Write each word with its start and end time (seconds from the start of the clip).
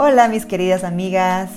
Hola 0.00 0.28
mis 0.28 0.46
queridas 0.46 0.84
amigas, 0.84 1.50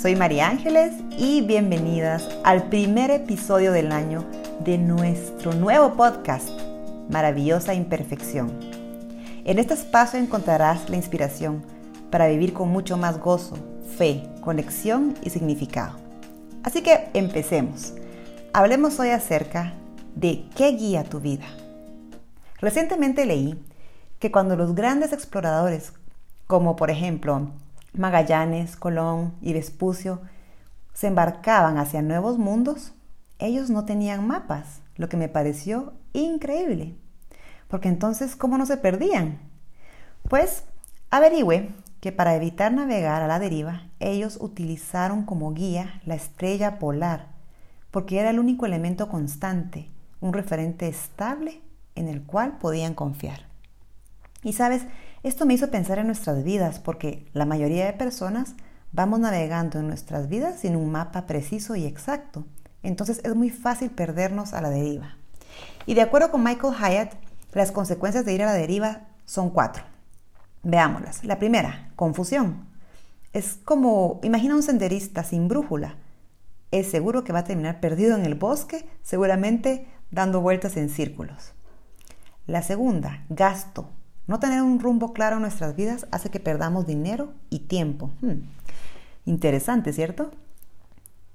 soy 0.00 0.16
María 0.16 0.48
Ángeles 0.48 0.94
y 1.18 1.42
bienvenidas 1.42 2.26
al 2.42 2.70
primer 2.70 3.10
episodio 3.10 3.70
del 3.70 3.92
año 3.92 4.24
de 4.60 4.78
nuestro 4.78 5.52
nuevo 5.52 5.92
podcast, 5.92 6.48
Maravillosa 7.10 7.74
Imperfección. 7.74 8.50
En 9.44 9.58
este 9.58 9.74
espacio 9.74 10.18
encontrarás 10.18 10.88
la 10.88 10.96
inspiración 10.96 11.66
para 12.10 12.28
vivir 12.28 12.54
con 12.54 12.70
mucho 12.70 12.96
más 12.96 13.20
gozo, 13.20 13.58
fe, 13.98 14.26
conexión 14.40 15.12
y 15.20 15.28
significado. 15.28 15.98
Así 16.62 16.82
que 16.82 17.10
empecemos. 17.12 17.92
Hablemos 18.54 18.98
hoy 19.00 19.10
acerca 19.10 19.74
de 20.14 20.46
qué 20.56 20.68
guía 20.68 21.04
tu 21.04 21.20
vida. 21.20 21.44
Recientemente 22.58 23.26
leí 23.26 23.62
que 24.18 24.32
cuando 24.32 24.56
los 24.56 24.74
grandes 24.74 25.12
exploradores, 25.12 25.92
como 26.46 26.74
por 26.74 26.90
ejemplo 26.90 27.50
Magallanes, 27.96 28.76
Colón 28.76 29.34
y 29.40 29.52
Vespucio 29.52 30.20
se 30.92 31.08
embarcaban 31.08 31.78
hacia 31.78 32.02
nuevos 32.02 32.38
mundos, 32.38 32.94
ellos 33.38 33.68
no 33.68 33.84
tenían 33.84 34.26
mapas, 34.26 34.80
lo 34.96 35.08
que 35.08 35.16
me 35.16 35.28
pareció 35.28 35.92
increíble. 36.12 36.96
Porque 37.68 37.88
entonces, 37.88 38.36
¿cómo 38.36 38.56
no 38.56 38.66
se 38.66 38.76
perdían? 38.76 39.38
Pues 40.28 40.64
averigüe 41.10 41.74
que 42.00 42.12
para 42.12 42.34
evitar 42.34 42.72
navegar 42.72 43.22
a 43.22 43.26
la 43.26 43.38
deriva, 43.38 43.90
ellos 44.00 44.38
utilizaron 44.40 45.24
como 45.24 45.52
guía 45.52 46.00
la 46.04 46.14
estrella 46.14 46.78
polar, 46.78 47.28
porque 47.90 48.18
era 48.20 48.30
el 48.30 48.38
único 48.38 48.66
elemento 48.66 49.08
constante, 49.08 49.90
un 50.20 50.32
referente 50.32 50.88
estable 50.88 51.60
en 51.94 52.08
el 52.08 52.22
cual 52.22 52.58
podían 52.58 52.94
confiar. 52.94 53.46
Y 54.42 54.52
sabes, 54.52 54.86
esto 55.28 55.44
me 55.44 55.54
hizo 55.54 55.70
pensar 55.70 55.98
en 55.98 56.06
nuestras 56.06 56.44
vidas 56.44 56.78
porque 56.78 57.26
la 57.32 57.46
mayoría 57.46 57.86
de 57.86 57.92
personas 57.92 58.54
vamos 58.92 59.18
navegando 59.18 59.80
en 59.80 59.88
nuestras 59.88 60.28
vidas 60.28 60.60
sin 60.60 60.76
un 60.76 60.92
mapa 60.92 61.26
preciso 61.26 61.74
y 61.74 61.84
exacto. 61.84 62.46
Entonces 62.84 63.20
es 63.24 63.34
muy 63.34 63.50
fácil 63.50 63.90
perdernos 63.90 64.54
a 64.54 64.60
la 64.60 64.70
deriva. 64.70 65.16
Y 65.84 65.94
de 65.94 66.02
acuerdo 66.02 66.30
con 66.30 66.44
Michael 66.44 66.74
Hyatt, 66.74 67.14
las 67.52 67.72
consecuencias 67.72 68.24
de 68.24 68.34
ir 68.34 68.42
a 68.44 68.46
la 68.46 68.52
deriva 68.52 69.08
son 69.24 69.50
cuatro. 69.50 69.82
Veámoslas. 70.62 71.24
La 71.24 71.40
primera, 71.40 71.90
confusión. 71.96 72.68
Es 73.32 73.58
como, 73.64 74.20
imagina 74.22 74.54
un 74.54 74.62
senderista 74.62 75.24
sin 75.24 75.48
brújula. 75.48 75.96
Es 76.70 76.88
seguro 76.88 77.24
que 77.24 77.32
va 77.32 77.40
a 77.40 77.44
terminar 77.44 77.80
perdido 77.80 78.16
en 78.16 78.24
el 78.24 78.36
bosque, 78.36 78.88
seguramente 79.02 79.88
dando 80.12 80.40
vueltas 80.40 80.76
en 80.76 80.88
círculos. 80.88 81.52
La 82.46 82.62
segunda, 82.62 83.24
gasto. 83.28 83.90
No 84.26 84.40
tener 84.40 84.62
un 84.62 84.80
rumbo 84.80 85.12
claro 85.12 85.36
en 85.36 85.42
nuestras 85.42 85.76
vidas 85.76 86.06
hace 86.10 86.30
que 86.30 86.40
perdamos 86.40 86.86
dinero 86.86 87.32
y 87.48 87.60
tiempo. 87.60 88.10
Hmm. 88.20 88.42
Interesante, 89.24 89.92
¿cierto? 89.92 90.32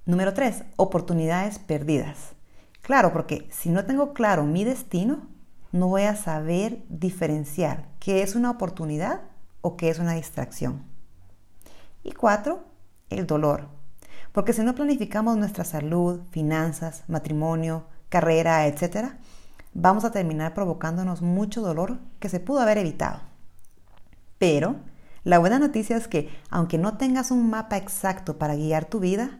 Número 0.06 0.34
3. 0.34 0.64
Oportunidades 0.76 1.60
perdidas. 1.60 2.34
Claro, 2.82 3.14
porque 3.14 3.48
si 3.52 3.70
no 3.70 3.86
tengo 3.86 4.14
claro 4.14 4.44
mi 4.46 4.64
destino, 4.64 5.28
no 5.72 5.88
voy 5.88 6.04
a 6.04 6.16
saber 6.16 6.84
diferenciar 6.90 7.88
qué 8.00 8.24
es 8.24 8.36
una 8.36 8.52
oportunidad 8.52 9.22
o 9.62 9.78
qué 9.78 9.90
es 9.90 10.00
una 10.00 10.14
distracción. 10.14 10.84
Y 12.04 12.12
4. 12.12 12.64
El 13.10 13.28
dolor. 13.28 13.68
Porque 14.32 14.54
si 14.54 14.64
no 14.64 14.76
planificamos 14.76 15.38
nuestra 15.38 15.64
salud, 15.64 16.22
finanzas, 16.32 17.04
matrimonio, 17.08 17.86
carrera, 18.10 18.68
etc., 18.68 19.14
vamos 19.74 20.06
a 20.06 20.12
terminar 20.12 20.54
provocándonos 20.54 21.22
mucho 21.22 21.62
dolor 21.62 22.00
que 22.20 22.30
se 22.30 22.40
pudo 22.40 22.60
haber 22.60 22.78
evitado. 22.78 23.22
Pero 24.38 24.76
la 25.24 25.40
buena 25.40 25.60
noticia 25.60 25.98
es 25.98 26.08
que 26.08 26.30
aunque 26.50 26.78
no 26.78 26.98
tengas 26.98 27.32
un 27.32 27.50
mapa 27.50 27.78
exacto 27.78 28.38
para 28.38 28.56
guiar 28.56 28.86
tu 28.86 29.00
vida, 29.00 29.40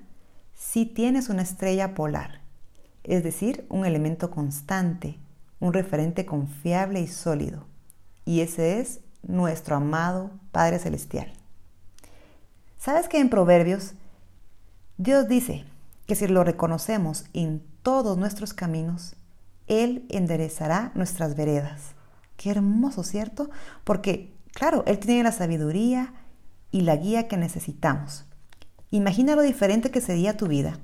sí 0.54 0.86
tienes 0.86 1.30
una 1.30 1.42
estrella 1.42 1.96
polar, 1.96 2.42
es 3.04 3.24
decir, 3.24 3.66
un 3.70 3.86
elemento 3.86 4.30
constante, 4.30 5.18
un 5.60 5.74
referente 5.74 6.26
confiable 6.26 7.02
y 7.02 7.08
sólido. 7.08 7.66
Y 8.26 8.42
ese 8.42 8.80
es 8.80 9.00
nuestro 9.24 9.76
amado 9.76 10.32
Padre 10.52 10.80
Celestial. 10.80 11.34
¿Sabes 12.78 13.08
que 13.08 13.20
en 13.20 13.30
Proverbios 13.30 13.94
Dios 14.98 15.28
dice 15.28 15.66
que 16.06 16.16
si 16.16 16.28
lo 16.28 16.44
reconocemos 16.44 17.26
en 17.34 17.64
todos 17.82 18.18
nuestros 18.18 18.54
caminos, 18.54 19.16
él 19.68 20.06
enderezará 20.10 20.92
nuestras 20.96 21.36
veredas. 21.36 21.96
Qué 22.38 22.50
hermoso, 22.52 23.04
¿cierto? 23.04 23.50
Porque, 23.84 24.34
claro, 24.54 24.84
Él 24.88 25.00
tiene 25.00 25.24
la 25.24 25.32
sabiduría 25.32 26.14
y 26.72 26.82
la 26.82 26.96
guía 26.96 27.28
que 27.28 27.38
necesitamos. 27.38 28.26
Imagina 28.90 29.36
lo 29.36 29.44
diferente 29.44 29.92
que 29.92 30.02
sería 30.02 30.38
tu 30.38 30.48
vida 30.48 30.80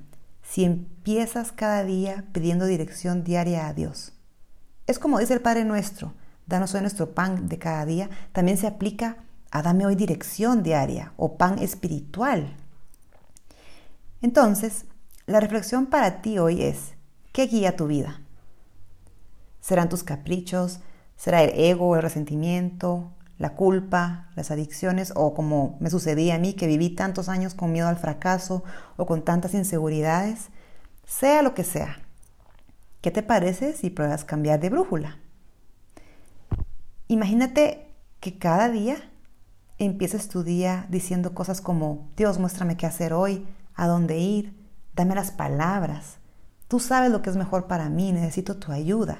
si 0.48 0.64
empiezas 0.64 1.52
cada 1.52 1.84
día 1.84 2.26
pidiendo 2.32 2.66
dirección 2.66 3.24
diaria 3.24 3.68
a 3.68 3.74
Dios. 3.74 4.14
Es 4.86 4.98
como 4.98 5.20
dice 5.20 5.34
el 5.34 5.42
Padre 5.42 5.66
nuestro, 5.66 6.14
danos 6.46 6.74
hoy 6.74 6.82
nuestro 6.82 7.14
pan 7.14 7.50
de 7.50 7.60
cada 7.60 7.86
día, 7.86 8.10
también 8.32 8.58
se 8.58 8.68
aplica 8.68 9.18
a 9.52 9.62
dame 9.62 9.86
hoy 9.86 9.96
dirección 9.96 10.64
diaria 10.64 11.12
o 11.18 11.38
pan 11.38 11.60
espiritual. 11.60 12.56
Entonces, 14.22 14.86
la 15.26 15.42
reflexión 15.42 15.88
para 15.88 16.22
ti 16.22 16.40
hoy 16.40 16.62
es, 16.64 16.94
¿qué 17.34 17.48
guía 17.48 17.76
tu 17.76 17.88
vida? 17.88 18.22
Serán 19.68 19.90
tus 19.90 20.06
caprichos, 20.06 20.80
será 21.18 21.44
el 21.44 21.60
ego, 21.60 21.98
el 21.98 22.02
resentimiento, 22.02 23.12
la 23.38 23.54
culpa, 23.54 24.30
las 24.38 24.50
adicciones 24.50 25.12
o 25.14 25.34
como 25.34 25.76
me 25.82 25.90
sucedía 25.90 26.36
a 26.36 26.40
mí 26.40 26.54
que 26.54 26.68
viví 26.68 26.92
tantos 26.92 27.28
años 27.28 27.54
con 27.54 27.74
miedo 27.74 27.90
al 27.90 27.98
fracaso 27.98 28.64
o 28.96 29.06
con 29.06 29.24
tantas 29.24 29.54
inseguridades, 29.54 30.52
sea 31.06 31.42
lo 31.42 31.54
que 31.54 31.66
sea. 31.66 32.00
¿Qué 33.02 33.12
te 33.12 33.24
parece 33.24 33.74
si 33.74 33.90
pruebas 33.90 34.24
cambiar 34.24 34.62
de 34.62 34.70
brújula? 34.70 35.18
Imagínate 37.10 37.94
que 38.22 38.38
cada 38.38 38.70
día 38.70 38.96
empieces 39.80 40.30
tu 40.30 40.44
día 40.44 40.86
diciendo 40.88 41.34
cosas 41.34 41.60
como, 41.60 42.10
Dios, 42.16 42.40
muéstrame 42.40 42.78
qué 42.78 42.86
hacer 42.86 43.12
hoy, 43.12 43.46
a 43.76 43.86
dónde 43.86 44.18
ir, 44.18 44.58
dame 44.96 45.14
las 45.14 45.32
palabras. 45.32 46.20
Tú 46.70 46.80
sabes 46.80 47.12
lo 47.12 47.22
que 47.22 47.32
es 47.32 47.36
mejor 47.36 47.68
para 47.68 47.90
mí, 47.90 48.14
necesito 48.14 48.56
tu 48.56 48.72
ayuda. 48.72 49.18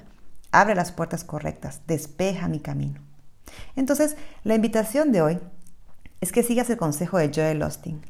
Abre 0.52 0.76
las 0.76 0.92
puertas 0.92 1.24
correctas, 1.24 1.82
despeja 1.88 2.48
mi 2.48 2.60
camino. 2.60 3.02
Entonces, 3.76 4.16
la 4.44 4.56
invitación 4.56 5.12
de 5.12 5.22
hoy 5.22 5.40
es 6.22 6.32
que 6.32 6.44
sigas 6.44 6.70
el 6.70 6.78
consejo 6.78 7.18
de 7.18 7.32
Joel 7.34 7.62
Austin. 7.62 8.02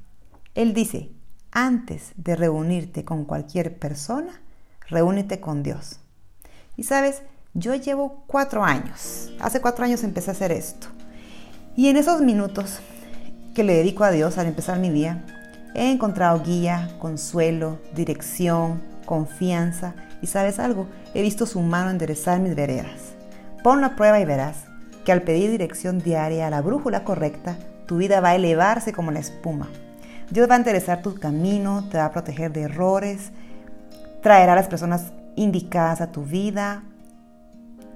Él 0.56 0.74
dice, 0.74 1.12
antes 1.52 2.14
de 2.16 2.36
reunirte 2.36 3.04
con 3.06 3.26
cualquier 3.26 3.78
persona, 3.78 4.42
reúnete 4.88 5.40
con 5.40 5.64
Dios. 5.64 6.00
Y 6.76 6.84
sabes, 6.84 7.24
yo 7.54 7.74
llevo 7.76 8.24
cuatro 8.28 8.64
años, 8.64 9.32
hace 9.40 9.62
cuatro 9.62 9.84
años 9.84 10.04
empecé 10.04 10.32
a 10.32 10.34
hacer 10.34 10.52
esto. 10.52 10.88
Y 11.76 11.90
en 11.90 11.98
esos 11.98 12.22
minutos 12.22 12.80
que 13.56 13.64
le 13.64 13.74
dedico 13.74 14.04
a 14.04 14.12
Dios 14.12 14.38
al 14.38 14.48
empezar 14.48 14.80
mi 14.80 14.90
día, 14.90 15.26
he 15.74 15.92
encontrado 15.92 16.44
guía, 16.44 16.96
consuelo, 17.00 17.80
dirección, 17.96 18.82
confianza 19.08 19.96
y 20.22 20.28
sabes 20.28 20.60
algo, 20.60 20.86
he 21.16 21.24
visto 21.24 21.48
su 21.48 21.62
mano 21.62 21.90
enderezar 21.90 22.40
mis 22.40 22.56
veredas. 22.56 23.16
Pon 23.64 23.82
la 23.82 23.96
prueba 23.96 24.20
y 24.20 24.26
verás 24.26 24.66
que 25.04 25.12
al 25.12 25.24
pedir 25.24 25.50
dirección 25.50 25.98
diaria 25.98 26.46
a 26.46 26.50
la 26.52 26.62
brújula 26.62 27.04
correcta, 27.04 27.58
tu 27.88 27.98
vida 27.98 28.20
va 28.20 28.30
a 28.30 28.36
elevarse 28.36 28.94
como 28.94 29.12
la 29.12 29.20
espuma. 29.20 29.70
Dios 30.30 30.50
va 30.50 30.56
a 30.56 30.58
enderezar 30.58 31.02
tu 31.02 31.16
camino, 31.16 31.88
te 31.90 31.98
va 31.98 32.06
a 32.06 32.12
proteger 32.12 32.52
de 32.52 32.64
errores, 32.64 33.32
traerá 34.22 34.54
a 34.54 34.58
las 34.58 34.68
personas 34.68 35.14
indicadas 35.38 36.02
a 36.02 36.12
tu 36.12 36.24
vida. 36.24 36.84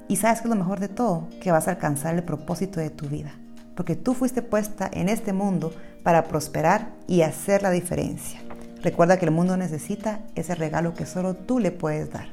Y 0.07 0.15
sabes 0.15 0.39
que 0.39 0.47
es 0.47 0.49
lo 0.49 0.55
mejor 0.55 0.79
de 0.79 0.87
todo, 0.87 1.27
que 1.41 1.51
vas 1.51 1.67
a 1.67 1.71
alcanzar 1.71 2.15
el 2.15 2.23
propósito 2.23 2.79
de 2.79 2.89
tu 2.89 3.07
vida. 3.09 3.33
Porque 3.75 3.97
tú 3.97 4.13
fuiste 4.13 4.41
puesta 4.41 4.89
en 4.93 5.09
este 5.09 5.33
mundo 5.33 5.73
para 6.03 6.23
prosperar 6.23 6.93
y 7.07 7.23
hacer 7.23 7.61
la 7.61 7.71
diferencia. 7.71 8.39
Recuerda 8.83 9.17
que 9.17 9.25
el 9.25 9.31
mundo 9.31 9.57
necesita 9.57 10.19
ese 10.35 10.55
regalo 10.55 10.93
que 10.93 11.05
solo 11.05 11.35
tú 11.35 11.59
le 11.59 11.71
puedes 11.71 12.11
dar. 12.11 12.27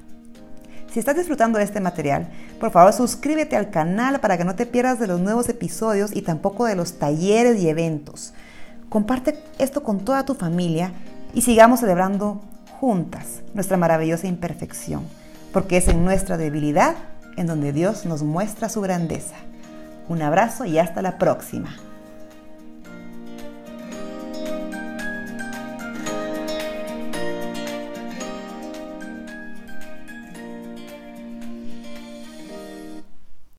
Si 0.90 0.98
estás 0.98 1.16
disfrutando 1.16 1.58
de 1.58 1.64
este 1.64 1.80
material, 1.80 2.28
por 2.58 2.70
favor 2.70 2.92
suscríbete 2.94 3.56
al 3.56 3.70
canal 3.70 4.20
para 4.20 4.38
que 4.38 4.44
no 4.44 4.54
te 4.54 4.64
pierdas 4.64 4.98
de 4.98 5.06
los 5.06 5.20
nuevos 5.20 5.48
episodios 5.50 6.16
y 6.16 6.22
tampoco 6.22 6.64
de 6.64 6.76
los 6.76 6.98
talleres 6.98 7.60
y 7.60 7.68
eventos. 7.68 8.32
Comparte 8.88 9.38
esto 9.58 9.82
con 9.82 10.00
toda 10.00 10.24
tu 10.24 10.34
familia 10.34 10.92
y 11.34 11.42
sigamos 11.42 11.80
celebrando 11.80 12.40
juntas 12.80 13.42
nuestra 13.52 13.76
maravillosa 13.76 14.28
imperfección, 14.28 15.02
porque 15.52 15.76
es 15.76 15.88
en 15.88 16.04
nuestra 16.04 16.38
debilidad 16.38 16.96
en 17.36 17.46
donde 17.46 17.72
Dios 17.72 18.06
nos 18.06 18.22
muestra 18.22 18.70
su 18.70 18.80
grandeza. 18.80 19.36
Un 20.08 20.22
abrazo 20.22 20.64
y 20.64 20.78
hasta 20.78 21.02
la 21.02 21.18
próxima. 21.18 21.76